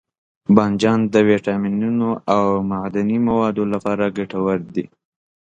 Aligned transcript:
بانجان 0.55 0.99
د 1.13 1.15
ویټامینونو 1.29 2.09
او 2.35 2.45
معدني 2.71 3.17
موادو 3.27 3.63
لپاره 3.73 4.05
ګټور 4.17 4.59
دی. 4.73 4.85